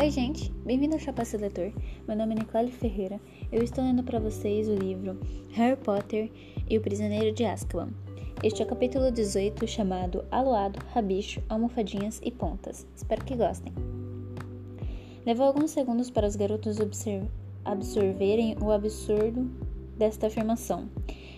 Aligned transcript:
Oi, 0.00 0.12
gente! 0.12 0.52
Bem-vindo 0.64 0.94
ao 0.94 1.00
Chapa 1.00 1.24
Seletor. 1.24 1.72
Meu 2.06 2.16
nome 2.16 2.32
é 2.32 2.38
Nicole 2.38 2.70
Ferreira. 2.70 3.20
Eu 3.50 3.64
estou 3.64 3.82
lendo 3.82 4.04
para 4.04 4.20
vocês 4.20 4.68
o 4.68 4.74
livro 4.76 5.18
Harry 5.50 5.76
Potter 5.76 6.30
e 6.70 6.78
o 6.78 6.80
Prisioneiro 6.80 7.34
de 7.34 7.44
Azkaban. 7.44 7.88
Este 8.44 8.62
é 8.62 8.64
o 8.64 8.68
capítulo 8.68 9.10
18, 9.10 9.66
chamado 9.66 10.24
Aluado, 10.30 10.78
Rabicho, 10.94 11.42
Almofadinhas 11.48 12.20
e 12.22 12.30
Pontas. 12.30 12.86
Espero 12.94 13.24
que 13.24 13.34
gostem. 13.34 13.72
Levou 15.26 15.44
alguns 15.44 15.72
segundos 15.72 16.10
para 16.10 16.28
os 16.28 16.36
garotos 16.36 16.78
absorverem 17.64 18.56
o 18.62 18.70
absurdo 18.70 19.50
desta 19.96 20.28
afirmação. 20.28 20.88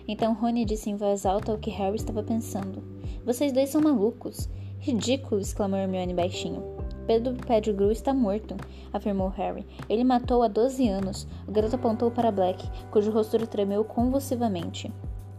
Então 0.07 0.35
Rony 0.35 0.67
disse 0.67 0.91
em 0.91 0.97
voz 0.97 1.25
alta 1.25 1.55
o 1.55 1.59
que 1.59 1.71
Harry 1.71 1.97
estava 1.97 2.23
pensando. 2.23 2.85
Vocês 3.25 3.53
dois 3.53 3.71
são 3.71 3.81
malucos. 3.81 4.51
Ridículo! 4.79 5.41
exclamou 5.41 5.79
Hermione 5.79 6.13
baixinho. 6.13 6.80
Pedro 7.11 7.35
Pettigrew 7.35 7.91
está 7.91 8.15
morto, 8.15 8.55
afirmou 8.93 9.27
Harry. 9.31 9.67
Ele 9.89 10.05
matou 10.05 10.45
há 10.45 10.47
12 10.47 10.89
anos. 10.89 11.27
O 11.45 11.51
garoto 11.51 11.75
apontou 11.75 12.09
para 12.09 12.31
Black, 12.31 12.65
cujo 12.89 13.11
rosto 13.11 13.45
tremeu 13.49 13.83
convulsivamente. 13.83 14.93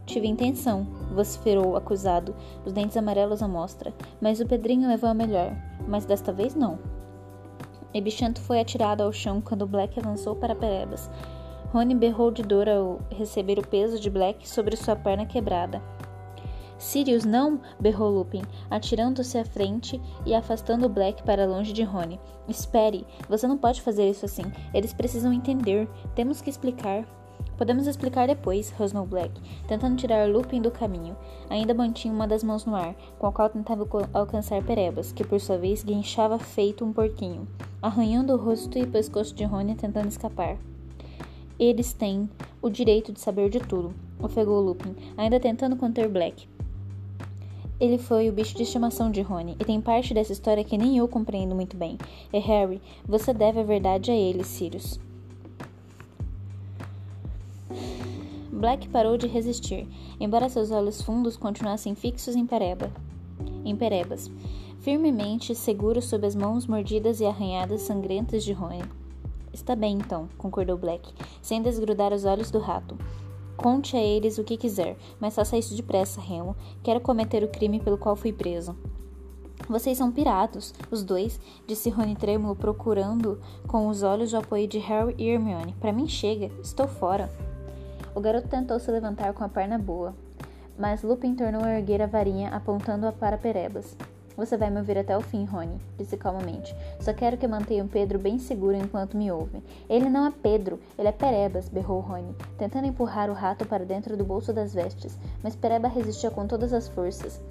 Tive 0.05 0.27
intenção, 0.27 0.85
vociferou 1.15 1.67
o 1.67 1.76
acusado, 1.77 2.35
os 2.65 2.73
dentes 2.73 2.98
amarelos 2.98 3.41
à 3.41 3.48
mostra. 3.48 3.93
Mas 4.20 4.41
o 4.41 4.45
Pedrinho 4.45 4.89
levou 4.89 5.09
a 5.09 5.13
melhor. 5.13 5.55
Mas 5.88 6.03
desta 6.03 6.34
vez 6.34 6.55
não. 6.55 6.77
E 7.93 8.01
Bichento 8.01 8.41
foi 8.41 8.59
atirado 8.59 9.03
ao 9.03 9.13
chão 9.13 9.40
quando 9.40 9.65
Black 9.65 9.98
avançou 9.98 10.35
para 10.35 10.53
Perebas. 10.53 11.09
Rony 11.71 11.95
berrou 11.95 12.31
de 12.31 12.43
dor 12.43 12.67
ao 12.67 12.99
receber 13.09 13.57
o 13.57 13.65
peso 13.65 13.98
de 13.98 14.09
Black 14.09 14.45
sobre 14.45 14.76
sua 14.76 14.98
perna 14.98 15.26
quebrada. 15.26 15.81
Sirius, 16.81 17.23
não! 17.26 17.62
berrou 17.80 18.09
Lupin, 18.09 18.41
atirando-se 18.67 19.38
à 19.38 19.45
frente 19.45 20.02
e 20.26 20.34
afastando 20.34 20.90
Black 20.90 21.21
para 21.21 21.45
longe 21.45 21.71
de 21.71 21.84
Rony. 21.84 22.20
Espere! 22.49 23.05
Você 23.29 23.48
não 23.48 23.55
pode 23.55 23.84
fazer 23.84 24.10
isso 24.10 24.26
assim. 24.26 24.41
Eles 24.74 24.91
precisam 24.91 25.32
entender. 25.32 25.87
Temos 26.15 26.41
que 26.41 26.49
explicar. 26.49 27.05
Podemos 27.55 27.85
explicar 27.85 28.27
depois, 28.27 28.71
rosnou 28.71 29.05
Black, 29.05 29.32
tentando 29.68 29.96
tirar 29.96 30.27
Lupin 30.27 30.59
do 30.59 30.71
caminho. 30.71 31.15
Ainda 31.52 31.76
mantinha 31.76 32.12
uma 32.12 32.27
das 32.27 32.43
mãos 32.43 32.65
no 32.65 32.76
ar, 32.76 32.96
com 33.20 33.27
a 33.27 33.32
qual 33.32 33.48
tentava 33.48 33.87
alcançar 34.12 34.63
Perebas, 34.63 35.12
que 35.12 35.24
por 35.24 35.40
sua 35.40 35.59
vez 35.59 35.84
guinchava 35.84 36.40
feito 36.40 36.84
um 36.84 36.91
porquinho, 36.91 37.48
arranhando 37.79 38.34
o 38.34 38.37
rosto 38.37 38.79
e 38.79 38.87
pescoço 38.87 39.35
de 39.35 39.43
Rony 39.43 39.76
tentando 39.76 40.07
escapar. 40.07 40.57
Eles 41.59 41.93
têm 41.93 42.27
o 42.59 42.71
direito 42.71 43.13
de 43.13 43.20
saber 43.20 43.52
de 43.52 43.59
tudo, 43.59 43.93
ofegou 44.20 44.59
Lupin, 44.59 44.96
ainda 45.15 45.40
tentando 45.40 45.76
conter 45.76 46.09
Black. 46.09 46.49
Ele 47.82 47.98
foi 47.98 48.29
o 48.29 48.32
bicho 48.32 48.55
de 48.55 48.62
estimação 48.62 49.10
de 49.10 49.24
Rony, 49.24 49.57
e 49.60 49.65
tem 49.65 49.82
parte 49.82 50.13
dessa 50.13 50.32
história 50.32 50.63
que 50.63 50.77
nem 50.77 50.99
eu 50.99 51.07
compreendo 51.07 51.55
muito 51.55 51.76
bem. 51.76 51.98
E 52.32 52.37
Harry, 52.37 52.79
você 53.04 53.34
deve 53.34 53.60
a 53.60 53.63
verdade 53.63 54.12
a 54.12 54.13
ele, 54.13 54.43
Sirius. 54.43 54.99
Black 58.52 58.87
parou 58.90 59.18
de 59.18 59.26
resistir, 59.26 59.87
embora 60.20 60.48
seus 60.48 60.70
olhos 60.70 61.02
fundos 61.02 61.35
continuassem 61.35 61.96
fixos 61.96 62.35
em 62.35 62.46
Pereba. 62.46 62.91
Em 63.65 63.76
Perebas, 63.76 64.29
firmemente 64.81 65.56
seguro 65.56 66.03
sob 66.03 66.28
as 66.28 66.35
mãos 66.35 66.68
mordidas 66.68 67.19
e 67.19 67.25
arranhadas 67.25 67.81
sangrentas 67.81 68.44
de 68.44 68.53
Rony. 68.53 68.84
Está 69.52 69.75
bem, 69.75 69.96
então, 69.96 70.29
concordou 70.38 70.78
Black, 70.78 71.12
sem 71.41 71.63
desgrudar 71.63 72.13
os 72.13 72.25
olhos 72.25 72.52
do 72.52 72.59
rato. 72.59 72.96
Conte 73.57 73.96
a 73.96 74.02
eles 74.02 74.38
o 74.38 74.44
que 74.44 74.57
quiser, 74.57 74.97
mas 75.19 75.35
faça 75.35 75.57
isso 75.57 75.75
depressa, 75.75 76.19
Remo. 76.19 76.56
Quero 76.81 77.00
cometer 77.00 77.44
o 77.44 77.47
crime 77.47 77.80
pelo 77.80 77.97
qual 77.97 78.16
fui 78.16 78.34
preso. 78.34 78.75
Vocês 79.69 79.97
são 79.97 80.12
pirados, 80.12 80.74
os 80.90 81.03
dois, 81.03 81.40
disse 81.68 81.90
Rony 81.90 82.16
trêmulo, 82.16 82.56
procurando 82.56 83.40
com 83.68 83.88
os 83.88 84.03
olhos 84.03 84.34
o 84.34 84.38
apoio 84.38 84.68
de 84.68 84.80
Harry 84.80 85.16
e 85.18 85.30
Hermione. 85.30 85.75
Para 85.80 85.94
mim 85.94 86.08
chega, 86.08 86.52
estou 86.62 86.88
fora. 86.88 87.30
O 88.14 88.20
garoto 88.20 88.48
tentou 88.48 88.80
se 88.80 88.92
levantar 88.92 89.34
com 89.34 89.44
a 89.44 89.50
perna 89.50 89.78
boa, 89.78 90.14
mas 90.78 91.04
Lupin 91.04 91.36
tornou 91.36 91.64
a 91.64 91.78
erguer 91.78 92.02
a 92.02 92.08
varinha, 92.08 92.50
apontando-a 92.50 93.12
para 93.12 93.38
Perebas. 93.38 93.96
Você 94.38 94.56
vai 94.56 94.69
me 94.69 94.78
ouvir 94.78 94.97
até 94.97 95.18
o 95.18 95.22
fim, 95.22 95.46
Rony, 95.46 95.80
disse 95.97 96.16
calmamente. 96.16 96.75
Só 97.00 97.14
quero 97.14 97.38
que 97.38 97.47
mantenham 97.47 97.88
Pedro 97.88 98.18
bem 98.18 98.40
seguro 98.40 98.75
enquanto 98.75 99.18
me 99.18 99.31
ouve. 99.31 99.62
Ele 99.90 100.09
não 100.09 100.25
é 100.25 100.31
Pedro, 100.31 100.80
ele 100.97 101.08
é 101.08 101.12
Perebas, 101.12 101.68
berrou 101.68 102.00
Rony, 102.00 102.34
tentando 102.58 102.88
empurrar 102.88 103.30
o 103.30 103.34
rato 103.34 103.66
para 103.66 103.86
dentro 103.86 104.16
do 104.16 104.24
bolso 104.24 104.53
das 104.53 104.74
vestes, 104.74 105.18
mas 105.44 105.56
Pereba 105.56 105.88
resistia 105.88 106.31
com 106.31 106.47
todas 106.47 106.74
as 106.74 106.88
forças. 106.88 107.42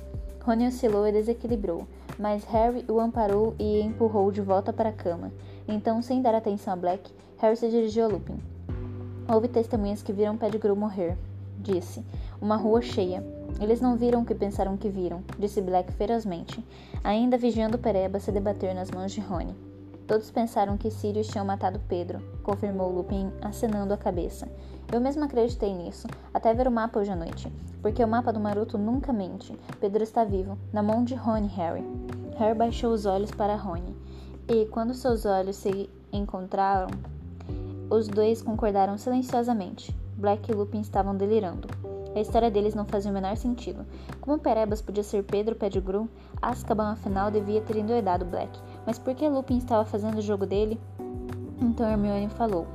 Rony 0.42 0.66
oscilou 0.68 1.06
e 1.06 1.12
desequilibrou, 1.12 1.86
mas 2.18 2.44
Harry 2.44 2.84
o 2.88 2.98
amparou 2.98 3.54
e 3.58 3.80
empurrou 3.82 4.32
de 4.32 4.41
volta 4.41 4.72
para 4.72 4.88
a 4.88 4.92
cama. 4.92 5.30
Então, 5.68 6.00
sem 6.00 6.22
dar 6.22 6.34
atenção 6.34 6.72
a 6.72 6.76
Black, 6.76 7.12
Harry 7.38 7.56
se 7.56 7.68
dirigiu 7.68 8.06
a 8.06 8.08
Lupin. 8.08 8.38
Houve 9.28 9.48
testemunhas 9.48 10.02
que 10.02 10.12
viram 10.12 10.36
Pettigrew 10.36 10.74
morrer, 10.74 11.16
disse. 11.58 12.02
Uma 12.41 12.56
rua 12.56 12.80
cheia. 12.80 13.22
Eles 13.58 13.80
não 13.80 13.96
viram 13.96 14.22
o 14.22 14.24
que 14.24 14.34
pensaram 14.34 14.76
que 14.76 14.88
viram, 14.88 15.22
disse 15.38 15.60
Black 15.60 15.92
ferozmente, 15.92 16.64
ainda 17.02 17.38
vigiando 17.38 17.78
Pereba 17.78 18.20
se 18.20 18.30
debater 18.30 18.74
nas 18.74 18.90
mãos 18.90 19.12
de 19.12 19.20
Rony. 19.20 19.54
Todos 20.06 20.30
pensaram 20.30 20.76
que 20.76 20.90
Sirius 20.90 21.28
tinha 21.28 21.44
matado 21.44 21.80
Pedro, 21.88 22.20
confirmou 22.42 22.90
Lupin, 22.90 23.30
acenando 23.40 23.94
a 23.94 23.96
cabeça. 23.96 24.48
Eu 24.92 25.00
mesmo 25.00 25.22
acreditei 25.22 25.72
nisso, 25.72 26.08
até 26.34 26.52
ver 26.52 26.66
o 26.66 26.70
mapa 26.70 26.98
hoje 26.98 27.12
à 27.12 27.16
noite, 27.16 27.52
porque 27.80 28.02
o 28.02 28.08
mapa 28.08 28.32
do 28.32 28.40
Maroto 28.40 28.76
nunca 28.76 29.12
mente. 29.12 29.56
Pedro 29.80 30.02
está 30.02 30.24
vivo, 30.24 30.58
na 30.72 30.82
mão 30.82 31.04
de 31.04 31.14
Rony, 31.14 31.46
Harry. 31.48 31.84
Harry 32.36 32.58
baixou 32.58 32.92
os 32.92 33.06
olhos 33.06 33.30
para 33.30 33.54
Rony, 33.54 33.94
e 34.48 34.66
quando 34.66 34.94
seus 34.94 35.24
olhos 35.24 35.54
se 35.54 35.88
encontraram, 36.12 36.88
os 37.88 38.08
dois 38.08 38.42
concordaram 38.42 38.98
silenciosamente. 38.98 39.94
Black 40.16 40.50
e 40.50 40.54
Lupin 40.54 40.80
estavam 40.80 41.16
delirando. 41.16 41.68
A 42.15 42.21
história 42.21 42.50
deles 42.50 42.75
não 42.75 42.84
fazia 42.84 43.10
o 43.10 43.15
menor 43.15 43.37
sentido. 43.37 43.87
Como 44.21 44.38
Perebas 44.38 44.82
podia 44.82 45.03
ser 45.03 45.22
Pedro 45.22 45.54
Pettigrew, 45.54 46.09
Azkaban 46.43 46.93
afinal 46.93 47.31
devia 47.31 47.60
ter 47.60 47.76
endoidado 47.76 48.25
Black. 48.25 48.59
Mas 48.84 48.98
por 48.98 49.15
que 49.15 49.28
Lupin 49.28 49.59
estava 49.59 49.84
fazendo 49.84 50.19
o 50.19 50.22
jogo 50.22 50.44
dele? 50.44 50.81
Então 51.60 51.88
Hermione 51.88 52.28
falou, 52.31 52.66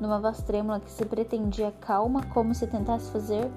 numa 0.00 0.18
voz 0.18 0.42
trêmula 0.42 0.80
que 0.80 0.90
se 0.90 1.04
pretendia 1.04 1.72
calma, 1.80 2.22
como 2.34 2.54
se 2.54 2.66
tentasse 2.66 3.10
fazer 3.10 3.50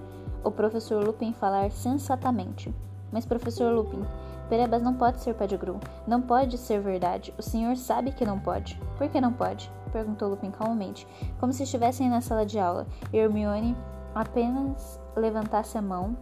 o 0.43 0.51
professor 0.51 1.03
Lupin 1.03 1.33
falar 1.33 1.71
sensatamente. 1.71 2.73
Mas 3.11 3.25
professor 3.25 3.73
Lupin, 3.73 4.03
Perebas 4.49 4.81
não 4.81 4.93
pode 4.93 5.19
ser 5.21 5.33
Pettigrew. 5.35 5.79
Não 6.05 6.21
pode 6.21 6.57
ser 6.57 6.81
verdade. 6.81 7.33
O 7.37 7.41
senhor 7.41 7.75
sabe 7.75 8.11
que 8.11 8.25
não 8.25 8.39
pode. 8.39 8.79
Por 8.97 9.07
que 9.07 9.21
não 9.21 9.31
pode? 9.31 9.71
Perguntou 9.91 10.29
Lupin 10.29 10.51
calmamente, 10.51 11.07
como 11.39 11.53
se 11.53 11.63
estivessem 11.63 12.09
na 12.09 12.21
sala 12.21 12.45
de 12.45 12.59
aula. 12.59 12.87
Hermione 13.13 13.75
apenas 14.13 14.99
levantasse 15.15 15.77
a 15.77 15.81
mão 15.81 16.15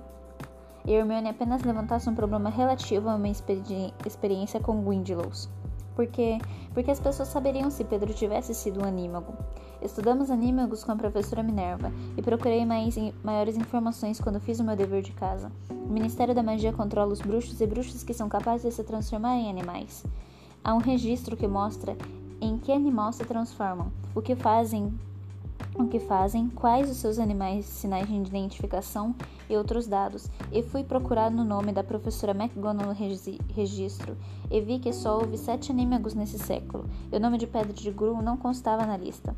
e 0.85 0.93
Hermione 0.93 1.29
apenas 1.29 1.61
levantasse 1.61 2.09
um 2.09 2.15
problema 2.15 2.49
relativo 2.49 3.09
a 3.09 3.15
uma 3.15 3.29
experi 3.29 3.93
experiência 4.05 4.59
com 4.59 4.81
Gwyndelows. 4.81 5.49
Porque, 5.95 6.39
porque 6.73 6.89
as 6.89 6.99
pessoas 6.99 7.27
saberiam 7.27 7.69
se 7.69 7.83
Pedro 7.83 8.13
tivesse 8.13 8.53
sido 8.55 8.81
um 8.81 8.85
anímago. 8.85 9.33
Estudamos 9.81 10.31
anímagos 10.31 10.83
com 10.83 10.91
a 10.91 10.95
professora 10.95 11.43
Minerva 11.43 11.91
e 12.15 12.21
procurei 12.21 12.65
mais, 12.65 12.95
maiores 13.23 13.57
informações 13.57 14.19
quando 14.19 14.39
fiz 14.39 14.59
o 14.59 14.63
meu 14.63 14.75
dever 14.75 15.01
de 15.01 15.11
casa. 15.11 15.51
O 15.69 15.91
Ministério 15.91 16.33
da 16.33 16.41
Magia 16.41 16.71
controla 16.71 17.11
os 17.11 17.21
bruxos 17.21 17.59
e 17.59 17.67
bruxos 17.67 18.03
que 18.03 18.13
são 18.13 18.29
capazes 18.29 18.63
de 18.63 18.71
se 18.71 18.83
transformar 18.83 19.35
em 19.35 19.49
animais. 19.49 20.05
Há 20.63 20.73
um 20.73 20.79
registro 20.79 21.35
que 21.35 21.47
mostra 21.47 21.97
em 22.39 22.57
que 22.57 22.71
animal 22.71 23.11
se 23.11 23.25
transformam, 23.25 23.91
o 24.15 24.21
que 24.21 24.35
fazem 24.35 24.93
o 25.81 25.87
que 25.87 25.99
fazem, 25.99 26.49
quais 26.49 26.89
os 26.89 26.97
seus 26.97 27.19
animais, 27.19 27.65
sinais 27.65 28.07
de 28.07 28.15
identificação 28.15 29.15
e 29.49 29.55
outros 29.55 29.87
dados, 29.87 30.29
e 30.51 30.61
fui 30.63 30.83
procurar 30.83 31.29
no 31.29 31.43
nome 31.43 31.71
da 31.71 31.83
professora 31.83 32.31
McGonagall 32.31 32.87
no 32.87 33.33
registro 33.53 34.17
e 34.49 34.61
vi 34.61 34.79
que 34.79 34.93
só 34.93 35.19
houve 35.19 35.37
sete 35.37 35.71
anímagos 35.71 36.13
nesse 36.13 36.37
século, 36.37 36.85
e 37.11 37.15
o 37.15 37.19
nome 37.19 37.37
de 37.37 37.47
Pedro 37.47 37.73
de 37.73 37.91
Gru 37.91 38.21
não 38.21 38.37
constava 38.37 38.85
na 38.85 38.97
lista. 38.97 39.35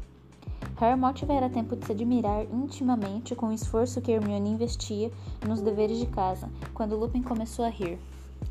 Harry 0.77 0.99
tivera 1.13 1.49
tempo 1.49 1.75
de 1.75 1.85
se 1.85 1.91
admirar 1.91 2.43
intimamente 2.51 3.35
com 3.35 3.47
o 3.47 3.53
esforço 3.53 4.01
que 4.01 4.11
Hermione 4.11 4.49
investia 4.49 5.11
nos 5.47 5.61
deveres 5.61 5.97
de 5.97 6.07
casa, 6.07 6.49
quando 6.73 6.97
Lupin 6.97 7.21
começou 7.21 7.63
a 7.63 7.69
rir. 7.69 7.99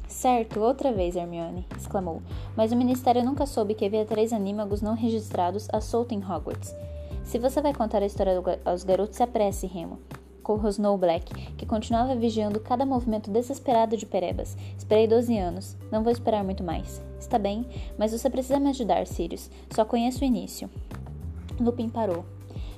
Certo, 0.07 0.61
outra 0.61 0.93
vez, 0.93 1.17
Hermione, 1.17 1.67
exclamou. 1.77 2.23
Mas 2.57 2.71
o 2.71 2.77
Ministério 2.77 3.25
nunca 3.25 3.47
soube 3.47 3.75
que 3.75 3.85
havia 3.85 4.05
três 4.05 4.33
anímagos 4.33 4.81
não 4.81 4.95
registrados 4.95 5.69
à 5.73 5.81
solta 5.81 6.15
em 6.15 6.19
Hogwarts. 6.19 6.75
Se 7.25 7.39
você 7.39 7.61
vai 7.61 7.73
contar 7.73 8.03
a 8.03 8.07
história 8.07 8.35
aos 8.65 8.85
garotos, 8.85 9.17
se 9.17 9.23
apresse, 9.23 9.67
Remo. 9.67 9.99
Rosnou 10.45 10.99
Black, 10.99 11.33
que 11.57 11.65
continuava 11.65 12.17
vigiando 12.17 12.61
cada 12.61 12.85
movimento 12.85 13.31
desesperado 13.31 13.97
de 13.97 14.05
Perebas. 14.05 14.57
Esperei 14.77 15.07
12 15.07 15.39
anos. 15.39 15.77
Não 15.91 16.03
vou 16.03 16.13
esperar 16.13 16.43
muito 16.43 16.65
mais. 16.65 17.01
Está 17.19 17.39
bem, 17.39 17.65
mas 17.97 18.13
você 18.13 18.29
precisa 18.29 18.59
me 18.59 18.71
ajudar, 18.71 19.07
Sirius. 19.07 19.51
Só 19.71 19.85
conheço 19.85 20.23
o 20.23 20.27
início. 20.27 20.69
Lupin 21.61 21.89
parou. 21.89 22.25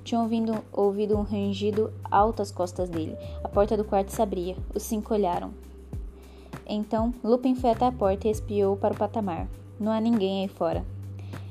Tinha 0.04 0.20
ouvido, 0.20 0.62
ouvido 0.70 1.16
um 1.16 1.22
rangido 1.22 1.92
alto 2.10 2.42
às 2.42 2.50
costas 2.50 2.90
dele. 2.90 3.16
A 3.42 3.48
porta 3.48 3.76
do 3.76 3.84
quarto 3.84 4.10
se 4.10 4.20
abria. 4.20 4.56
Os 4.74 4.82
cinco 4.82 5.14
olharam. 5.14 5.52
Então, 6.66 7.12
Lupin 7.24 7.54
foi 7.54 7.70
até 7.70 7.86
a 7.86 7.92
porta 7.92 8.28
e 8.28 8.30
espiou 8.30 8.76
para 8.76 8.94
o 8.94 8.96
patamar. 8.96 9.48
Não 9.80 9.90
há 9.90 10.00
ninguém 10.00 10.42
aí 10.42 10.48
fora. 10.48 10.84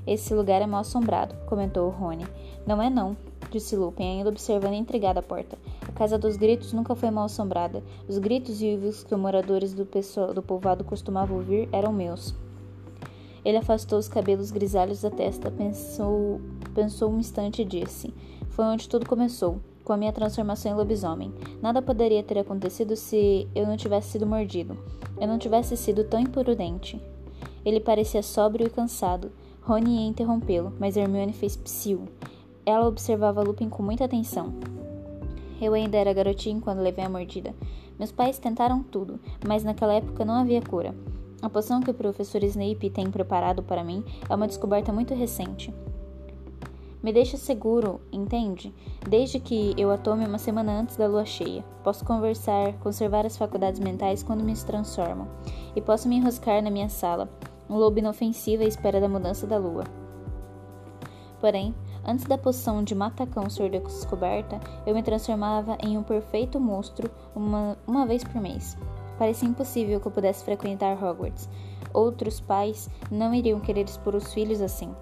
Esse 0.06 0.34
lugar 0.34 0.62
é 0.62 0.68
mal 0.68 0.81
assombrado, 0.81 1.34
comentou 1.45 1.90
Rony. 1.90 2.25
Não 2.65 2.81
é 2.81 2.89
não, 2.89 3.18
disse 3.51 3.75
Lupin, 3.75 4.18
ainda 4.18 4.30
observando 4.30 4.74
intrigada 4.74 5.19
a 5.19 5.24
porta. 5.24 5.57
A 5.88 5.92
casa 5.92 6.18
dos 6.18 6.38
gritos 6.38 6.71
nunca 6.74 6.95
foi 6.95 7.12
mal 7.12 7.25
assombrada. 7.25 7.83
Os 8.07 8.18
gritos 8.18 8.62
e 8.62 8.65
uivos 8.65 9.04
que 9.04 9.13
os 9.13 9.19
moradores 9.19 9.74
do, 9.74 9.86
do 10.33 10.42
povoado 10.42 10.83
costumavam 10.83 11.38
ouvir 11.38 11.68
eram 11.71 11.92
meus. 11.92 12.33
Ele 13.44 13.57
afastou 13.57 14.00
os 14.00 14.07
cabelos 14.07 14.51
grisalhos 14.51 15.01
da 15.01 15.10
testa, 15.10 15.51
pensou, 15.51 16.39
pensou 16.74 17.12
um 17.12 17.19
instante 17.19 17.62
e 17.62 17.65
disse: 17.65 18.13
Foi 18.50 18.66
onde 18.66 18.88
tudo 18.88 19.06
começou, 19.06 19.59
com 19.83 19.92
a 19.92 19.98
minha 19.98 20.13
transformação 20.13 20.71
em 20.71 20.75
lobisomem. 20.75 21.33
Nada 21.62 21.81
poderia 21.81 22.24
ter 22.24 22.39
acontecido 22.39 22.95
se 22.95 23.48
eu 23.54 23.68
não 23.68 23.75
tivesse 23.75 24.12
sido 24.12 24.25
mordido. 24.25 24.77
Eu 25.19 25.27
não 25.27 25.38
tivesse 25.38 25.75
sido 25.75 26.06
tão 26.06 26.19
imprudente. 26.19 27.01
Ele 27.66 27.80
parecia 27.80 28.24
sóbrio 28.24 28.68
e 28.68 28.69
cansado. 28.69 29.31
Rony 29.62 30.01
ia 30.01 30.07
interrompê-lo, 30.07 30.74
mas 30.80 30.98
Hermione 30.98 31.33
fez 31.33 31.56
psiu. 31.56 32.07
Ela 32.65 32.88
observava 32.88 33.44
Lupin 33.44 33.69
com 33.69 33.83
muita 33.83 34.06
atenção. 34.06 34.54
Eu 35.62 35.74
ainda 35.74 35.98
era 35.98 36.13
garotinho 36.13 36.62
quando 36.62 36.81
levei 36.81 37.04
a 37.04 37.10
mordida. 37.10 37.54
Meus 37.98 38.12
pais 38.12 38.39
tentaram 38.39 38.81
tudo, 38.83 39.19
mas 39.45 39.63
naquela 39.63 39.94
época 39.94 40.25
não 40.25 40.36
havia 40.36 40.62
cura. 40.62 40.95
A 41.42 41.50
poção 41.50 41.81
que 41.81 41.92
o 41.92 41.94
professor 41.94 42.42
Snape 42.44 42.89
tem 42.89 43.12
preparado 43.12 43.62
para 43.62 43.83
mim 43.83 44.04
é 44.30 44.33
uma 44.36 44.48
descoberta 44.48 44.94
muito 44.94 45.13
recente. 45.13 45.74
Me 47.04 47.12
deixa 47.12 47.36
seguro, 47.36 48.00
entende? 48.13 48.74
Desde 49.09 49.38
que 49.38 49.74
eu 49.77 49.92
a 49.92 49.98
tome 49.98 50.25
uma 50.25 50.38
semana 50.38 50.80
antes 50.80 50.95
da 50.95 51.06
lua 51.06 51.25
cheia. 51.25 51.62
Posso 51.83 52.06
conversar, 52.06 52.71
conservar 52.80 53.25
as 53.25 53.36
faculdades 53.36 53.81
mentais 53.81 54.24
quando 54.24 54.42
me 54.42 54.56
transformam. 54.56 55.27
E 55.75 55.81
posso 55.81 56.07
me 56.07 56.16
enroscar 56.16 56.63
na 56.63 56.69
minha 56.69 56.88
sala, 56.88 57.30
um 57.69 57.75
lobo 57.75 58.00
inofensivo 58.00 58.63
à 58.63 58.66
espera 58.66 59.01
da 59.01 59.09
mudança 59.09 59.45
da 59.45 59.57
lua. 59.57 59.83
Porém, 61.42 61.75
antes 62.06 62.26
da 62.26 62.38
poção 62.38 62.84
de 62.84 62.96
matacão 62.96 63.50
ser 63.50 63.70
descoberta, 63.70 64.60
eu 64.86 64.94
me 64.94 65.04
transformava 65.04 65.78
em 65.82 65.98
um 65.98 66.04
perfeito 66.04 66.60
monstro 66.60 67.10
uma, 67.36 67.78
uma 67.88 68.06
vez 68.06 68.24
por 68.24 68.42
mês. 68.42 68.78
Parecia 69.18 69.48
impossível 69.48 70.00
que 70.00 70.08
eu 70.08 70.12
pudesse 70.12 70.44
frequentar 70.44 71.02
Hogwarts. 71.02 71.50
Outros 71.94 72.40
pais 72.40 72.90
não 73.12 73.34
iriam 73.34 73.60
querer 73.60 73.86
expor 73.86 74.16
os 74.16 74.34
filhos 74.34 74.62
assim. 74.62 74.94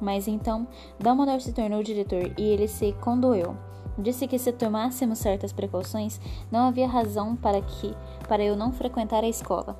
Mas 0.00 0.26
então, 0.26 0.66
Dumbledore 0.98 1.40
se 1.40 1.52
tornou 1.52 1.82
diretor 1.82 2.32
e 2.36 2.42
ele 2.42 2.66
se 2.66 2.92
condoeu. 2.94 3.56
Disse 3.98 4.26
que 4.26 4.38
se 4.38 4.52
tomássemos 4.52 5.18
certas 5.18 5.52
precauções, 5.52 6.20
não 6.50 6.66
havia 6.66 6.88
razão 6.88 7.36
para 7.36 7.60
que 7.60 7.94
para 8.26 8.42
eu 8.42 8.56
não 8.56 8.72
frequentar 8.72 9.22
a 9.22 9.28
escola. 9.28 9.76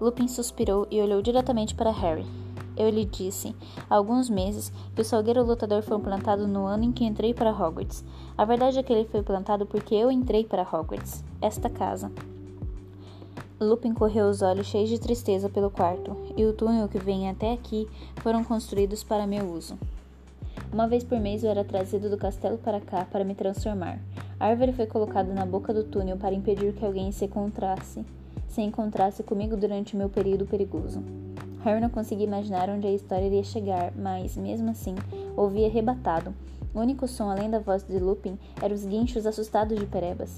Lupin 0.00 0.28
suspirou 0.28 0.86
e 0.90 1.00
olhou 1.00 1.20
diretamente 1.22 1.74
para 1.74 1.90
Harry. 1.90 2.26
Eu 2.78 2.88
lhe 2.90 3.04
disse, 3.04 3.56
há 3.90 3.96
alguns 3.96 4.30
meses, 4.30 4.72
que 4.94 5.02
o 5.02 5.04
salgueiro 5.04 5.42
lutador 5.42 5.82
foi 5.82 5.98
plantado 5.98 6.46
no 6.46 6.64
ano 6.64 6.84
em 6.84 6.92
que 6.92 7.04
entrei 7.04 7.34
para 7.34 7.50
Hogwarts. 7.50 8.04
A 8.36 8.44
verdade 8.44 8.78
é 8.78 8.82
que 8.84 8.92
ele 8.92 9.08
foi 9.08 9.20
plantado 9.20 9.66
porque 9.66 9.96
eu 9.96 10.12
entrei 10.12 10.44
para 10.44 10.62
Hogwarts, 10.62 11.24
esta 11.42 11.68
casa. 11.68 12.12
Lupin 13.60 13.92
correu 13.92 14.28
os 14.28 14.42
olhos 14.42 14.68
cheios 14.68 14.88
de 14.88 15.00
tristeza 15.00 15.48
pelo 15.48 15.72
quarto, 15.72 16.16
e 16.36 16.44
o 16.44 16.52
túnel 16.52 16.88
que 16.88 17.00
vem 17.00 17.28
até 17.28 17.52
aqui 17.52 17.88
foram 18.18 18.44
construídos 18.44 19.02
para 19.02 19.26
meu 19.26 19.52
uso. 19.52 19.76
Uma 20.72 20.86
vez 20.86 21.02
por 21.02 21.18
mês 21.18 21.42
eu 21.42 21.50
era 21.50 21.64
trazido 21.64 22.08
do 22.08 22.16
castelo 22.16 22.58
para 22.58 22.80
cá 22.80 23.04
para 23.10 23.24
me 23.24 23.34
transformar. 23.34 23.98
A 24.38 24.46
árvore 24.46 24.72
foi 24.72 24.86
colocada 24.86 25.34
na 25.34 25.44
boca 25.44 25.74
do 25.74 25.82
túnel 25.82 26.16
para 26.16 26.34
impedir 26.34 26.72
que 26.74 26.86
alguém 26.86 27.10
se 27.10 27.24
encontrasse, 27.24 28.06
se 28.46 28.62
encontrasse 28.62 29.24
comigo 29.24 29.56
durante 29.56 29.96
meu 29.96 30.08
período 30.08 30.46
perigoso. 30.46 31.02
Harry 31.64 31.80
não 31.80 31.90
conseguia 31.90 32.26
imaginar 32.26 32.70
onde 32.70 32.86
a 32.86 32.92
história 32.92 33.26
iria 33.26 33.42
chegar, 33.42 33.92
mas, 33.96 34.36
mesmo 34.36 34.70
assim, 34.70 34.94
ouvia 35.36 35.66
arrebatado. 35.66 36.34
O 36.72 36.80
único 36.80 37.08
som 37.08 37.30
além 37.30 37.50
da 37.50 37.58
voz 37.58 37.82
de 37.82 37.98
Lupin 37.98 38.38
eram 38.62 38.74
os 38.74 38.84
guinchos 38.84 39.26
assustados 39.26 39.78
de 39.78 39.86
Perebas. 39.86 40.36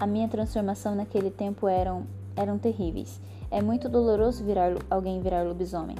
A 0.00 0.06
minha 0.06 0.28
transformação 0.28 0.94
naquele 0.94 1.30
tempo 1.30 1.68
eram 1.68 2.06
eram 2.36 2.56
terríveis. 2.56 3.20
É 3.50 3.60
muito 3.60 3.88
doloroso 3.88 4.44
virar 4.44 4.72
alguém 4.88 5.20
virar 5.20 5.42
lobisomem. 5.42 5.96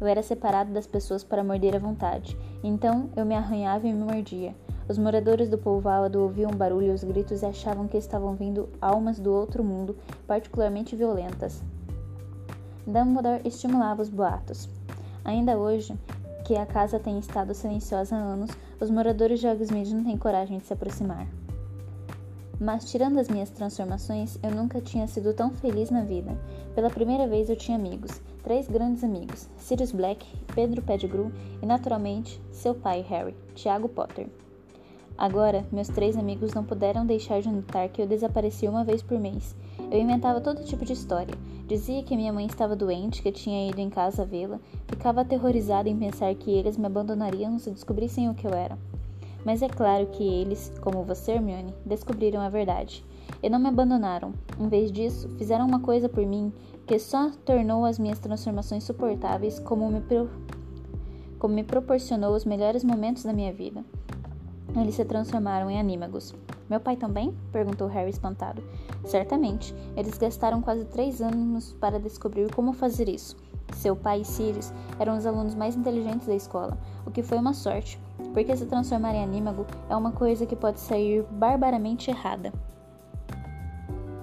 Eu 0.00 0.06
era 0.06 0.22
separado 0.22 0.72
das 0.72 0.86
pessoas 0.86 1.22
para 1.22 1.44
morder 1.44 1.76
à 1.76 1.78
vontade, 1.78 2.36
então 2.64 3.10
eu 3.14 3.24
me 3.24 3.34
arranhava 3.34 3.86
e 3.86 3.92
me 3.92 4.02
mordia. 4.02 4.54
Os 4.88 4.98
moradores 4.98 5.48
do 5.48 5.58
povoado 5.58 6.20
ouviam 6.20 6.50
barulho 6.50 6.88
e 6.88 6.90
os 6.90 7.04
gritos 7.04 7.42
e 7.42 7.46
achavam 7.46 7.86
que 7.86 7.96
estavam 7.96 8.34
vindo 8.34 8.68
almas 8.80 9.20
do 9.20 9.32
outro 9.32 9.62
mundo, 9.62 9.96
particularmente 10.26 10.96
violentas. 10.96 11.62
Dumbledore 12.90 13.40
estimulava 13.44 14.02
os 14.02 14.08
boatos. 14.08 14.68
Ainda 15.24 15.56
hoje, 15.56 15.96
que 16.44 16.56
a 16.56 16.66
casa 16.66 16.98
tem 16.98 17.18
estado 17.20 17.54
silenciosa 17.54 18.16
há 18.16 18.18
anos, 18.18 18.50
os 18.80 18.90
moradores 18.90 19.38
de 19.38 19.46
Hogsmeade 19.46 19.94
não 19.94 20.02
têm 20.02 20.16
coragem 20.16 20.58
de 20.58 20.66
se 20.66 20.72
aproximar. 20.72 21.26
Mas, 22.58 22.90
tirando 22.90 23.18
as 23.18 23.28
minhas 23.28 23.48
transformações, 23.48 24.38
eu 24.42 24.50
nunca 24.50 24.80
tinha 24.80 25.06
sido 25.06 25.32
tão 25.32 25.50
feliz 25.50 25.88
na 25.88 26.02
vida. 26.02 26.36
Pela 26.74 26.90
primeira 26.90 27.28
vez 27.28 27.48
eu 27.48 27.56
tinha 27.56 27.78
amigos, 27.78 28.20
três 28.42 28.66
grandes 28.68 29.04
amigos: 29.04 29.48
Sirius 29.56 29.92
Black, 29.92 30.26
Pedro 30.54 30.82
Pettigrew 30.82 31.30
e, 31.62 31.66
naturalmente, 31.66 32.42
seu 32.50 32.74
pai, 32.74 33.02
Harry, 33.08 33.36
Tiago 33.54 33.88
Potter. 33.88 34.28
Agora, 35.20 35.66
meus 35.70 35.88
três 35.88 36.16
amigos 36.16 36.54
não 36.54 36.64
puderam 36.64 37.04
deixar 37.04 37.42
de 37.42 37.50
notar 37.50 37.90
que 37.90 38.00
eu 38.00 38.06
desaparecia 38.06 38.70
uma 38.70 38.82
vez 38.82 39.02
por 39.02 39.20
mês. 39.20 39.54
Eu 39.90 40.00
inventava 40.00 40.40
todo 40.40 40.64
tipo 40.64 40.82
de 40.82 40.94
história. 40.94 41.34
Dizia 41.66 42.02
que 42.02 42.16
minha 42.16 42.32
mãe 42.32 42.46
estava 42.46 42.74
doente, 42.74 43.20
que 43.20 43.30
tinha 43.30 43.68
ido 43.68 43.78
em 43.82 43.90
casa 43.90 44.24
vê-la. 44.24 44.58
Ficava 44.88 45.20
aterrorizada 45.20 45.90
em 45.90 45.98
pensar 45.98 46.34
que 46.36 46.50
eles 46.50 46.78
me 46.78 46.86
abandonariam 46.86 47.58
se 47.58 47.70
descobrissem 47.70 48.30
o 48.30 48.34
que 48.34 48.46
eu 48.46 48.54
era. 48.54 48.78
Mas 49.44 49.60
é 49.60 49.68
claro 49.68 50.06
que 50.06 50.24
eles, 50.24 50.72
como 50.80 51.04
você, 51.04 51.32
Hermione, 51.32 51.74
descobriram 51.84 52.40
a 52.40 52.48
verdade. 52.48 53.04
E 53.42 53.50
não 53.50 53.58
me 53.58 53.68
abandonaram. 53.68 54.32
Em 54.58 54.68
vez 54.68 54.90
disso, 54.90 55.28
fizeram 55.36 55.66
uma 55.66 55.80
coisa 55.80 56.08
por 56.08 56.24
mim 56.24 56.50
que 56.86 56.98
só 56.98 57.30
tornou 57.44 57.84
as 57.84 57.98
minhas 57.98 58.18
transformações 58.18 58.84
suportáveis 58.84 59.58
como 59.58 59.86
me, 59.90 60.00
pro... 60.00 60.30
como 61.38 61.52
me 61.52 61.62
proporcionou 61.62 62.34
os 62.34 62.46
melhores 62.46 62.82
momentos 62.82 63.22
da 63.22 63.34
minha 63.34 63.52
vida. 63.52 63.84
Eles 64.76 64.94
se 64.94 65.04
transformaram 65.04 65.70
em 65.70 65.78
anímagos. 65.78 66.34
Meu 66.68 66.78
pai 66.78 66.96
também? 66.96 67.34
perguntou 67.50 67.88
Harry 67.88 68.10
espantado. 68.10 68.62
Certamente. 69.04 69.74
Eles 69.96 70.16
gastaram 70.16 70.62
quase 70.62 70.84
três 70.84 71.20
anos 71.20 71.72
para 71.72 71.98
descobrir 71.98 72.52
como 72.54 72.72
fazer 72.72 73.08
isso. 73.08 73.36
Seu 73.76 73.96
pai 73.96 74.20
e 74.20 74.24
Sirius 74.24 74.72
eram 74.98 75.16
os 75.16 75.26
alunos 75.26 75.54
mais 75.54 75.76
inteligentes 75.76 76.26
da 76.26 76.34
escola, 76.34 76.76
o 77.06 77.10
que 77.10 77.22
foi 77.22 77.38
uma 77.38 77.54
sorte, 77.54 78.00
porque 78.32 78.56
se 78.56 78.66
transformar 78.66 79.14
em 79.14 79.22
anímago 79.22 79.66
é 79.88 79.96
uma 79.96 80.12
coisa 80.12 80.44
que 80.44 80.56
pode 80.56 80.80
sair 80.80 81.24
barbaramente 81.30 82.10
errada. 82.10 82.52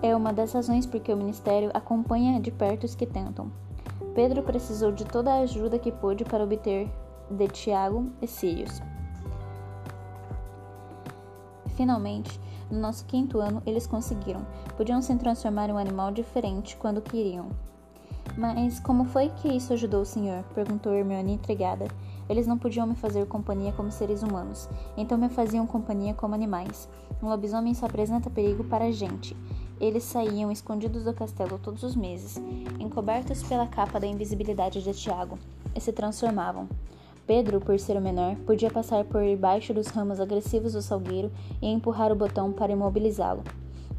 É 0.02 0.16
uma 0.16 0.32
das 0.32 0.54
razões 0.54 0.86
por 0.86 1.00
que 1.00 1.12
o 1.12 1.18
Ministério 1.18 1.72
acompanha 1.74 2.40
de 2.40 2.52
perto 2.52 2.84
os 2.84 2.94
que 2.94 3.06
tentam. 3.06 3.52
Pedro 4.14 4.44
precisou 4.44 4.92
de 4.92 5.06
toda 5.06 5.34
a 5.34 5.40
ajuda 5.40 5.80
que 5.80 5.92
pôde 5.92 6.24
para 6.24 6.44
obter 6.44 6.90
de 7.32 7.48
Tiago 7.48 8.10
e 8.22 8.28
Sirius. 8.28 8.82
Finalmente, 11.78 12.40
no 12.72 12.80
nosso 12.80 13.06
quinto 13.06 13.40
ano, 13.40 13.62
eles 13.64 13.86
conseguiram. 13.86 14.46
Podiam 14.76 15.00
se 15.00 15.16
transformar 15.16 15.70
em 15.70 15.74
um 15.74 15.78
animal 15.78 16.12
diferente 16.12 16.76
quando 16.76 17.02
queriam. 17.04 17.50
Mas 18.36 18.80
como 18.80 19.06
foi 19.06 19.30
que 19.30 19.48
isso 19.48 19.74
ajudou 19.74 20.02
o 20.02 20.06
senhor? 20.06 20.44
perguntou 20.56 20.94
Hermione 20.94 21.34
intrigada. 21.34 21.88
Eles 22.28 22.48
não 22.48 22.58
podiam 22.58 22.88
me 22.88 22.96
fazer 22.96 23.26
companhia 23.28 23.72
como 23.72 23.92
seres 23.92 24.24
humanos, 24.24 24.68
então 24.98 25.18
me 25.18 25.30
faziam 25.30 25.68
companhia 25.68 26.16
como 26.16 26.34
animais. 26.36 26.90
Um 27.22 27.30
lobisomem 27.30 27.74
só 27.76 27.86
apresenta 27.86 28.30
perigo 28.30 28.64
para 28.64 28.86
a 28.86 28.92
gente. 28.92 29.38
Eles 29.80 30.04
saíam 30.04 30.52
escondidos 30.52 31.04
do 31.04 31.14
castelo 31.14 31.60
todos 31.60 31.84
os 31.84 31.96
meses, 31.96 32.42
encobertos 32.80 33.44
pela 33.44 33.68
capa 33.68 34.00
da 34.00 34.08
invisibilidade 34.08 34.84
de 34.84 34.94
Tiago, 34.94 35.38
e 35.76 35.80
se 35.80 35.94
transformavam. 35.94 36.68
Pedro, 37.28 37.60
por 37.60 37.78
ser 37.78 37.98
o 37.98 38.02
menor, 38.02 38.38
podia 38.38 38.72
passar 38.72 39.04
por 39.04 39.22
debaixo 39.22 39.74
dos 39.74 39.88
ramos 39.88 40.22
agressivos 40.22 40.72
do 40.72 40.82
salgueiro 40.82 41.30
e 41.62 41.68
empurrar 41.68 42.10
o 42.10 42.16
botão 42.16 42.54
para 42.54 42.72
imobilizá-lo. 42.72 43.44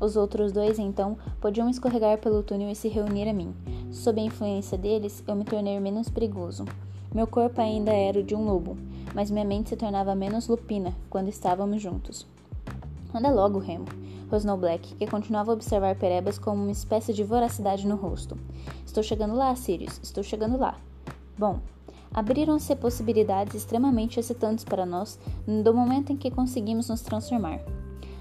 Os 0.00 0.16
outros 0.16 0.50
dois, 0.50 0.78
então, 0.78 1.18
podiam 1.38 1.68
escorregar 1.68 2.16
pelo 2.18 2.42
túnel 2.42 2.70
e 2.70 2.74
se 2.74 2.88
reunir 2.88 3.28
a 3.28 3.34
mim. 3.34 3.54
Sob 3.90 4.18
a 4.18 4.24
influência 4.24 4.78
deles, 4.78 5.22
eu 5.28 5.36
me 5.36 5.44
tornei 5.44 5.78
menos 5.78 6.08
perigoso. 6.08 6.64
Meu 7.14 7.26
corpo 7.26 7.60
ainda 7.60 7.90
era 7.90 8.20
o 8.20 8.22
de 8.22 8.34
um 8.34 8.46
lobo, 8.46 8.78
mas 9.14 9.30
minha 9.30 9.44
mente 9.44 9.68
se 9.68 9.76
tornava 9.76 10.14
menos 10.14 10.48
lupina 10.48 10.94
quando 11.10 11.28
estávamos 11.28 11.82
juntos. 11.82 12.26
Anda 13.14 13.28
logo, 13.28 13.58
Remo, 13.58 13.86
rosnou 14.30 14.56
Black, 14.56 14.94
que 14.94 15.06
continuava 15.06 15.50
a 15.50 15.54
observar 15.54 15.96
Perebas 15.96 16.38
com 16.38 16.52
uma 16.52 16.70
espécie 16.70 17.12
de 17.12 17.24
voracidade 17.24 17.86
no 17.86 17.96
rosto. 17.96 18.38
Estou 18.86 19.02
chegando 19.02 19.34
lá, 19.34 19.54
Sirius, 19.54 20.00
estou 20.02 20.22
chegando 20.22 20.56
lá. 20.56 20.78
Bom, 21.36 21.60
abriram-se 22.12 22.74
possibilidades 22.76 23.54
extremamente 23.54 24.18
excitantes 24.18 24.64
para 24.64 24.86
nós 24.86 25.18
do 25.46 25.74
momento 25.74 26.12
em 26.12 26.16
que 26.16 26.30
conseguimos 26.30 26.88
nos 26.88 27.00
transformar. 27.00 27.60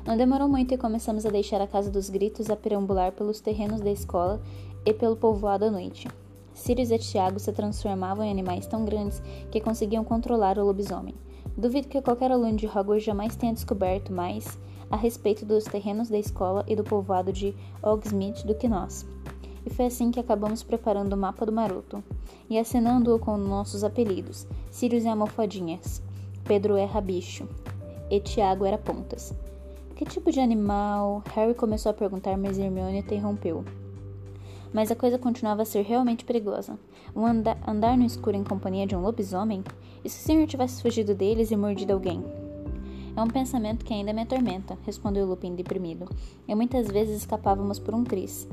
Não 0.05 0.15
demorou 0.15 0.47
muito 0.47 0.73
e 0.73 0.77
começamos 0.77 1.25
a 1.25 1.29
deixar 1.29 1.59
a 1.59 1.67
Casa 1.67 1.91
dos 1.91 2.09
Gritos 2.09 2.49
a 2.49 2.55
perambular 2.55 3.11
pelos 3.11 3.41
terrenos 3.41 3.81
da 3.81 3.91
escola 3.91 4.41
e 4.85 4.93
pelo 4.93 5.17
povoado 5.17 5.65
à 5.65 5.71
noite. 5.71 6.07
Sirius 6.53 6.91
e 6.91 6.97
Tiago 6.97 7.39
se 7.39 7.51
transformavam 7.51 8.25
em 8.25 8.31
animais 8.31 8.65
tão 8.65 8.85
grandes 8.85 9.21
que 9.51 9.61
conseguiam 9.61 10.03
controlar 10.03 10.57
o 10.57 10.65
lobisomem. 10.65 11.13
Duvido 11.57 11.87
que 11.87 12.01
qualquer 12.01 12.31
aluno 12.31 12.55
de 12.55 12.67
Hogwarts 12.67 13.03
jamais 13.03 13.35
tenha 13.35 13.53
descoberto 13.53 14.13
mais 14.13 14.57
a 14.89 14.95
respeito 14.95 15.45
dos 15.45 15.65
terrenos 15.65 16.09
da 16.09 16.17
escola 16.17 16.63
e 16.67 16.75
do 16.75 16.83
povoado 16.83 17.33
de 17.33 17.53
Hogsmeade 17.83 18.45
do 18.45 18.55
que 18.55 18.67
nós. 18.67 19.05
E 19.67 19.69
foi 19.69 19.87
assim 19.87 20.11
que 20.11 20.19
acabamos 20.19 20.63
preparando 20.63 21.11
o 21.11 21.17
mapa 21.17 21.45
do 21.45 21.51
Maroto 21.51 22.01
e 22.49 22.57
assinando-o 22.57 23.19
com 23.19 23.35
nossos 23.35 23.83
apelidos: 23.83 24.47
Sirius 24.71 25.03
é 25.03 25.09
Almofadinhas, 25.09 26.01
Pedro 26.45 26.77
é 26.77 26.85
Rabicho 26.85 27.45
e 28.09 28.17
Tiago 28.21 28.63
era 28.63 28.77
Pontas. 28.77 29.35
Que 29.93 30.05
tipo 30.05 30.31
de 30.31 30.39
animal? 30.39 31.21
Harry 31.35 31.53
começou 31.53 31.89
a 31.89 31.93
perguntar, 31.93 32.37
mas 32.37 32.57
Hermione 32.57 32.99
interrompeu. 32.99 33.65
Mas 34.71 34.89
a 34.89 34.95
coisa 34.95 35.19
continuava 35.19 35.63
a 35.63 35.65
ser 35.65 35.81
realmente 35.81 36.23
perigosa. 36.23 36.79
Um 37.13 37.25
anda 37.25 37.57
andar 37.67 37.97
no 37.97 38.05
escuro 38.05 38.37
em 38.37 38.45
companhia 38.45 38.87
de 38.87 38.95
um 38.95 39.01
lobisomem? 39.01 39.65
E 40.01 40.09
se 40.09 40.21
o 40.21 40.23
senhor 40.23 40.47
tivesse 40.47 40.81
fugido 40.81 41.13
deles 41.13 41.51
e 41.51 41.57
mordido 41.57 41.91
alguém? 41.91 42.23
É 43.17 43.21
um 43.21 43.27
pensamento 43.27 43.83
que 43.83 43.93
ainda 43.93 44.13
me 44.13 44.21
atormenta, 44.21 44.77
respondeu 44.85 45.25
Lupin 45.25 45.55
deprimido. 45.55 46.07
E 46.47 46.55
muitas 46.55 46.87
vezes 46.87 47.17
escapávamos 47.17 47.79
por 47.79 47.95
um 47.95 48.03
tris. 48.03 48.47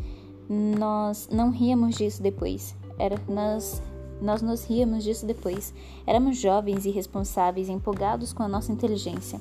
Nós 0.48 1.28
não 1.30 1.50
ríamos 1.50 1.96
disso 1.96 2.22
depois. 2.22 2.76
Era, 2.98 3.20
nós, 3.28 3.82
nós 4.20 4.42
nos 4.42 4.64
ríamos 4.64 5.04
disso 5.04 5.26
depois. 5.26 5.74
Éramos 6.06 6.36
jovens, 6.36 6.84
irresponsáveis, 6.84 7.68
empolgados 7.68 8.32
com 8.32 8.42
a 8.42 8.48
nossa 8.48 8.72
inteligência. 8.72 9.40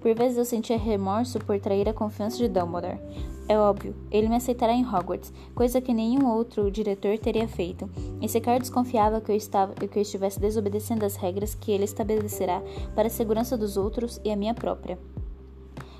Por 0.00 0.14
vezes 0.14 0.38
eu 0.38 0.44
sentia 0.44 0.78
remorso 0.78 1.38
por 1.40 1.58
trair 1.58 1.88
a 1.88 1.92
confiança 1.92 2.36
de 2.36 2.48
Dumbledore. 2.48 3.00
É 3.48 3.58
óbvio, 3.58 3.96
ele 4.10 4.28
me 4.28 4.36
aceitará 4.36 4.74
em 4.74 4.84
Hogwarts, 4.84 5.32
coisa 5.54 5.80
que 5.80 5.94
nenhum 5.94 6.28
outro 6.28 6.70
diretor 6.70 7.18
teria 7.18 7.48
feito. 7.48 7.88
E 8.20 8.28
sequer 8.28 8.60
desconfiava 8.60 9.22
que 9.22 9.32
eu, 9.32 9.36
estava, 9.36 9.72
que 9.74 9.98
eu 9.98 10.02
estivesse 10.02 10.38
desobedecendo 10.38 11.04
as 11.04 11.16
regras 11.16 11.54
que 11.54 11.72
ele 11.72 11.84
estabelecerá 11.84 12.62
para 12.94 13.06
a 13.06 13.10
segurança 13.10 13.56
dos 13.56 13.78
outros 13.78 14.20
e 14.22 14.30
a 14.30 14.36
minha 14.36 14.52
própria. 14.52 14.98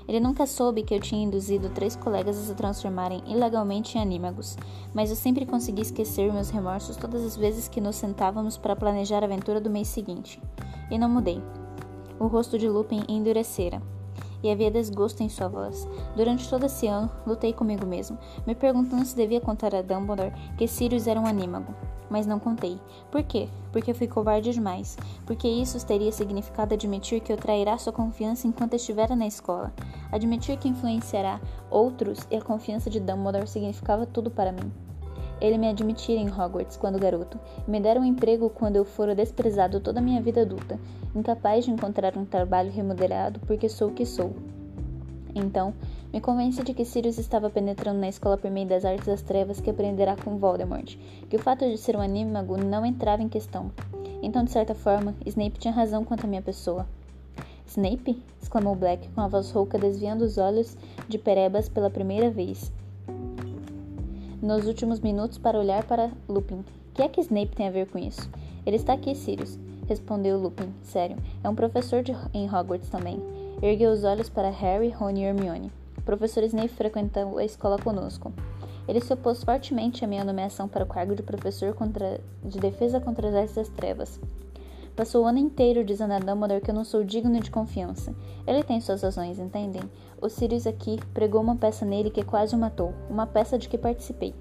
Ele 0.09 0.19
nunca 0.19 0.47
soube 0.47 0.81
que 0.81 0.95
eu 0.95 0.99
tinha 0.99 1.23
induzido 1.23 1.69
três 1.69 1.95
colegas 1.95 2.35
a 2.35 2.41
se 2.41 2.55
transformarem 2.55 3.21
ilegalmente 3.27 3.95
em 3.95 4.01
anímagos, 4.01 4.57
mas 4.91 5.11
eu 5.11 5.15
sempre 5.15 5.45
consegui 5.45 5.83
esquecer 5.83 6.33
meus 6.33 6.49
remorsos 6.49 6.97
todas 6.97 7.23
as 7.23 7.37
vezes 7.37 7.67
que 7.67 7.79
nos 7.79 7.95
sentávamos 7.95 8.57
para 8.57 8.75
planejar 8.75 9.21
a 9.21 9.27
aventura 9.27 9.61
do 9.61 9.69
mês 9.69 9.87
seguinte. 9.87 10.41
E 10.89 10.97
não 10.97 11.07
mudei. 11.07 11.39
O 12.19 12.25
rosto 12.25 12.57
de 12.57 12.67
Lupin 12.67 13.03
endurecera, 13.07 13.83
e 14.43 14.49
havia 14.51 14.71
desgosto 14.71 15.21
em 15.21 15.29
sua 15.29 15.47
voz. 15.47 15.87
Durante 16.15 16.49
todo 16.49 16.65
esse 16.65 16.87
ano, 16.87 17.11
lutei 17.25 17.53
comigo 17.53 17.85
mesmo, 17.85 18.17
me 18.45 18.55
perguntando 18.55 19.05
se 19.05 19.15
devia 19.15 19.39
contar 19.39 19.75
a 19.75 19.81
Dumbledore 19.83 20.33
que 20.57 20.67
Sirius 20.67 21.07
era 21.07 21.19
um 21.19 21.27
anímago. 21.27 21.73
Mas 22.09 22.25
não 22.25 22.39
contei. 22.39 22.79
Por 23.11 23.21
quê? 23.21 23.47
Porque 23.71 23.93
fui 23.93 24.07
covarde 24.07 24.51
demais. 24.51 24.97
Porque 25.27 25.47
isso 25.47 25.85
teria 25.85 26.11
significado 26.11 26.73
admitir 26.73 27.21
que 27.21 27.31
eu 27.31 27.37
trairá 27.37 27.77
sua 27.77 27.93
confiança 27.93 28.47
enquanto 28.47 28.73
estivera 28.73 29.15
na 29.15 29.27
escola. 29.27 29.71
Admitir 30.11 30.57
que 30.57 30.67
influenciará 30.67 31.39
outros 31.69 32.19
e 32.31 32.35
a 32.35 32.41
confiança 32.41 32.89
de 32.89 32.99
Dumbledore 32.99 33.47
significava 33.47 34.05
tudo 34.05 34.31
para 34.31 34.51
mim 34.51 34.71
ele 35.41 35.57
me 35.57 35.69
admitira 35.69 36.19
em 36.19 36.29
Hogwarts 36.29 36.77
quando 36.77 36.99
garoto 36.99 37.39
e 37.67 37.71
me 37.71 37.79
dera 37.79 37.99
um 37.99 38.05
emprego 38.05 38.49
quando 38.49 38.75
eu 38.75 38.85
fora 38.85 39.15
desprezado 39.15 39.79
toda 39.79 39.99
a 39.99 40.03
minha 40.03 40.21
vida 40.21 40.41
adulta, 40.41 40.79
incapaz 41.15 41.65
de 41.65 41.71
encontrar 41.71 42.17
um 42.17 42.25
trabalho 42.25 42.71
remunerado 42.71 43.39
porque 43.41 43.69
sou 43.69 43.89
o 43.89 43.93
que 43.93 44.05
sou. 44.05 44.33
Então, 45.33 45.73
me 46.11 46.19
convence 46.19 46.63
de 46.63 46.73
que 46.73 46.83
Sirius 46.83 47.19
estava 47.19 47.49
penetrando 47.49 47.99
na 47.99 48.09
escola 48.09 48.37
por 48.37 48.49
meio 48.49 48.67
das 48.67 48.83
artes 48.83 49.05
das 49.05 49.21
trevas 49.21 49.61
que 49.61 49.69
aprenderá 49.69 50.15
com 50.15 50.37
Voldemort, 50.37 50.97
que 51.29 51.35
o 51.35 51.39
fato 51.39 51.69
de 51.69 51.77
ser 51.77 51.95
um 51.95 52.01
anímago 52.01 52.57
não 52.57 52.85
entrava 52.85 53.21
em 53.21 53.29
questão. 53.29 53.71
Então, 54.21 54.43
de 54.43 54.51
certa 54.51 54.73
forma, 54.73 55.15
Snape 55.25 55.59
tinha 55.59 55.73
razão 55.73 56.03
quanto 56.03 56.25
à 56.25 56.27
minha 56.27 56.41
pessoa. 56.41 56.87
Snape? 57.69 58.21
exclamou 58.41 58.75
Black, 58.75 59.07
com 59.09 59.21
a 59.21 59.27
voz 59.27 59.51
rouca 59.51 59.77
desviando 59.77 60.25
os 60.25 60.37
olhos 60.37 60.75
de 61.07 61.17
Perebas 61.17 61.69
pela 61.69 61.89
primeira 61.89 62.29
vez 62.31 62.71
nos 64.41 64.65
últimos 64.65 64.99
minutos 64.99 65.37
para 65.37 65.59
olhar 65.59 65.83
para 65.83 66.11
Lupin. 66.27 66.63
Que 66.93 67.03
é 67.03 67.07
que 67.07 67.21
Snape 67.21 67.55
tem 67.55 67.67
a 67.67 67.71
ver 67.71 67.87
com 67.87 67.99
isso? 67.99 68.29
Ele 68.65 68.75
está 68.75 68.93
aqui, 68.93 69.13
Sirius, 69.13 69.59
respondeu 69.87 70.39
Lupin, 70.39 70.73
sério. 70.81 71.17
É 71.43 71.49
um 71.49 71.55
professor 71.55 72.01
de, 72.01 72.15
em 72.33 72.47
Hogwarts 72.47 72.89
também. 72.89 73.21
Ergueu 73.61 73.91
os 73.91 74.03
olhos 74.03 74.29
para 74.29 74.49
Harry, 74.49 74.89
Rony 74.89 75.21
e 75.21 75.25
Hermione. 75.25 75.71
O 75.97 76.01
professor 76.01 76.43
Snape 76.43 76.69
frequentou 76.69 77.37
a 77.37 77.45
escola 77.45 77.77
conosco. 77.77 78.33
Ele 78.87 78.99
se 78.99 79.13
opôs 79.13 79.43
fortemente 79.43 80.03
à 80.03 80.07
minha 80.07 80.23
nomeação 80.23 80.67
para 80.67 80.83
o 80.83 80.87
cargo 80.87 81.13
de 81.13 81.21
professor 81.21 81.73
contra, 81.75 82.19
de 82.43 82.59
defesa 82.59 82.99
contra 82.99 83.29
as 83.29 83.35
artes 83.35 83.55
das 83.55 83.69
trevas. 83.69 84.19
Passou 84.99 85.23
o 85.23 85.27
ano 85.27 85.37
inteiro 85.37 85.81
dizendo 85.85 86.11
a 86.11 86.19
Dumbledore 86.19 86.59
que 86.59 86.71
eu 86.71 86.75
não 86.75 86.83
sou 86.83 87.05
digno 87.05 87.39
de 87.39 87.49
confiança. 87.49 88.13
Ele 88.45 88.61
tem 88.61 88.81
suas 88.81 89.01
razões, 89.01 89.39
entendem? 89.39 89.81
O 90.21 90.27
Sirius 90.27 90.67
aqui 90.67 90.99
pregou 91.13 91.39
uma 91.39 91.55
peça 91.55 91.85
nele 91.85 92.09
que 92.09 92.21
quase 92.21 92.53
o 92.53 92.59
matou, 92.59 92.93
uma 93.09 93.25
peça 93.25 93.57
de 93.57 93.69
que 93.69 93.77
participei. 93.77 94.35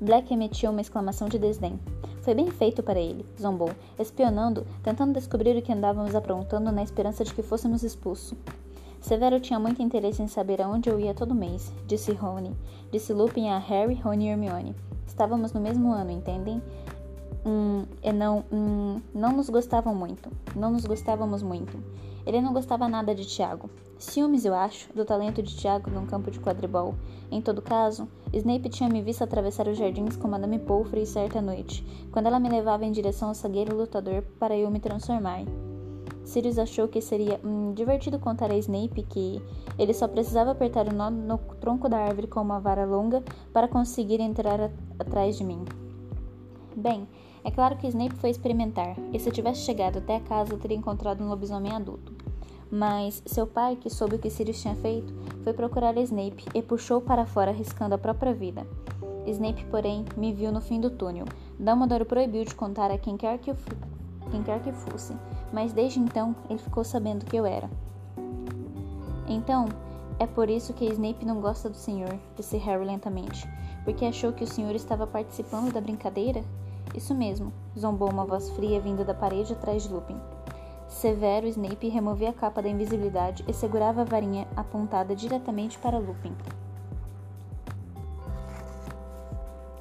Black 0.00 0.32
emitiu 0.32 0.70
uma 0.70 0.80
exclamação 0.80 1.28
de 1.28 1.38
desdém. 1.38 1.78
Foi 2.22 2.34
bem 2.34 2.50
feito 2.50 2.82
para 2.82 2.98
ele, 2.98 3.26
zombou, 3.38 3.68
espionando, 3.98 4.66
tentando 4.82 5.12
descobrir 5.12 5.54
o 5.58 5.60
que 5.60 5.74
andávamos 5.74 6.14
aprontando 6.14 6.72
na 6.72 6.82
esperança 6.82 7.22
de 7.22 7.34
que 7.34 7.42
fôssemos 7.42 7.82
expulsos. 7.82 8.32
Severo 8.98 9.38
tinha 9.40 9.60
muito 9.60 9.82
interesse 9.82 10.22
em 10.22 10.26
saber 10.26 10.62
aonde 10.62 10.88
eu 10.88 10.98
ia 10.98 11.12
todo 11.12 11.34
mês, 11.34 11.70
disse 11.86 12.12
Rony. 12.12 12.56
Disse 12.90 13.12
Lupin 13.12 13.50
a 13.50 13.58
Harry, 13.58 13.92
Rony 13.96 14.24
e 14.24 14.28
Hermione. 14.30 14.74
Estávamos 15.06 15.52
no 15.52 15.60
mesmo 15.60 15.92
ano, 15.92 16.12
entendem? 16.12 16.62
Hum, 17.48 17.86
e 18.02 18.12
não, 18.12 18.44
hum, 18.52 19.00
não 19.14 19.32
nos 19.32 19.48
gostavam 19.48 19.94
muito. 19.94 20.30
Não 20.54 20.70
nos 20.70 20.84
gostávamos 20.84 21.42
muito. 21.42 21.82
Ele 22.26 22.42
não 22.42 22.52
gostava 22.52 22.86
nada 22.86 23.14
de 23.14 23.24
Tiago. 23.24 23.70
Ciúmes, 23.98 24.44
eu 24.44 24.54
acho, 24.54 24.92
do 24.92 25.02
talento 25.02 25.42
de 25.42 25.56
Tiago 25.56 25.90
num 25.90 26.04
campo 26.04 26.30
de 26.30 26.38
quadribol. 26.38 26.94
Em 27.30 27.40
todo 27.40 27.62
caso, 27.62 28.06
Snape 28.34 28.68
tinha 28.68 28.90
me 28.90 29.00
visto 29.00 29.24
atravessar 29.24 29.66
os 29.66 29.78
jardins 29.78 30.14
com 30.14 30.28
Madame 30.28 30.58
Pomfrey 30.58 31.06
certa 31.06 31.40
noite, 31.40 31.82
quando 32.12 32.26
ela 32.26 32.38
me 32.38 32.50
levava 32.50 32.84
em 32.84 32.92
direção 32.92 33.28
ao 33.28 33.34
sagueiro 33.34 33.74
lutador 33.74 34.22
para 34.38 34.54
eu 34.54 34.70
me 34.70 34.78
transformar. 34.78 35.44
Sirius 36.22 36.58
achou 36.58 36.86
que 36.86 37.00
seria 37.00 37.40
hum, 37.42 37.72
divertido 37.72 38.18
contar 38.18 38.50
a 38.50 38.58
Snape 38.58 39.04
que 39.04 39.42
ele 39.78 39.94
só 39.94 40.06
precisava 40.06 40.50
apertar 40.50 40.86
o 40.86 40.94
nó 40.94 41.08
no 41.08 41.38
tronco 41.58 41.88
da 41.88 41.96
árvore 41.96 42.26
com 42.26 42.42
uma 42.42 42.60
vara 42.60 42.84
longa 42.84 43.24
para 43.54 43.66
conseguir 43.66 44.20
entrar 44.20 44.70
atrás 44.98 45.38
de 45.38 45.44
mim. 45.44 45.64
Bem, 46.76 47.08
é 47.44 47.50
claro 47.50 47.76
que 47.76 47.86
Snape 47.88 48.16
foi 48.16 48.30
experimentar, 48.30 48.96
e 49.12 49.18
se 49.18 49.30
tivesse 49.30 49.60
chegado 49.60 49.98
até 49.98 50.16
a 50.16 50.20
casa 50.20 50.56
teria 50.56 50.76
encontrado 50.76 51.22
um 51.22 51.28
lobisomem 51.28 51.72
adulto. 51.72 52.12
Mas 52.70 53.22
seu 53.24 53.46
pai, 53.46 53.76
que 53.76 53.88
soube 53.88 54.16
o 54.16 54.18
que 54.18 54.28
Sirius 54.28 54.60
tinha 54.60 54.74
feito, 54.74 55.12
foi 55.42 55.52
procurar 55.52 55.96
Snape 55.96 56.44
e 56.54 56.62
puxou 56.62 57.00
para 57.00 57.24
fora 57.24 57.50
arriscando 57.50 57.94
a 57.94 57.98
própria 57.98 58.34
vida. 58.34 58.66
Snape, 59.26 59.64
porém, 59.66 60.04
me 60.16 60.32
viu 60.32 60.52
no 60.52 60.60
fim 60.60 60.80
do 60.80 60.90
túnel. 60.90 61.24
Dumbledore 61.58 62.04
proibiu 62.04 62.44
de 62.44 62.54
contar 62.54 62.90
a 62.90 62.98
quem 62.98 63.16
quer 63.16 63.38
que, 63.38 63.52
quem 64.30 64.42
quer 64.42 64.62
que 64.62 64.72
fosse, 64.72 65.14
mas 65.52 65.72
desde 65.72 65.98
então 65.98 66.36
ele 66.48 66.58
ficou 66.58 66.84
sabendo 66.84 67.24
que 67.24 67.36
eu 67.36 67.46
era. 67.46 67.70
Então, 69.26 69.66
é 70.18 70.26
por 70.26 70.50
isso 70.50 70.72
que 70.72 70.84
Snape 70.84 71.24
não 71.24 71.40
gosta 71.40 71.68
do 71.68 71.76
senhor, 71.76 72.18
disse 72.36 72.56
Harry 72.56 72.84
lentamente. 72.84 73.48
Porque 73.84 74.04
achou 74.04 74.32
que 74.32 74.44
o 74.44 74.46
senhor 74.46 74.74
estava 74.74 75.06
participando 75.06 75.72
da 75.72 75.80
brincadeira? 75.80 76.42
Isso 76.94 77.14
mesmo, 77.14 77.52
zombou 77.78 78.10
uma 78.10 78.24
voz 78.24 78.50
fria 78.50 78.80
vinda 78.80 79.04
da 79.04 79.14
parede 79.14 79.52
atrás 79.52 79.82
de 79.82 79.92
Lupin. 79.92 80.16
Severo 80.88 81.46
Snape 81.46 81.88
removia 81.88 82.30
a 82.30 82.32
capa 82.32 82.62
da 82.62 82.68
invisibilidade 82.68 83.44
e 83.46 83.52
segurava 83.52 84.00
a 84.00 84.04
varinha 84.04 84.48
apontada 84.56 85.14
diretamente 85.14 85.78
para 85.78 85.98
Lupin. 85.98 86.34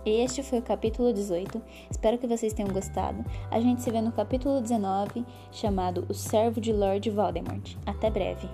Este 0.06 0.42
foi 0.42 0.60
o 0.60 0.62
capítulo 0.62 1.12
18. 1.12 1.62
Espero 1.92 2.18
que 2.18 2.28
vocês 2.28 2.54
tenham 2.54 2.72
gostado. 2.72 3.26
A 3.52 3.60
gente 3.60 3.82
se 3.82 3.92
vê 3.92 4.02
no 4.02 4.12
capítulo 4.12 4.62
19, 4.62 5.26
chamado 5.52 6.06
O 6.08 6.14
Servo 6.14 6.62
de 6.62 6.72
Lord 6.72 7.10
Voldemort. 7.10 7.76
Até 7.86 8.10
breve. 8.10 8.48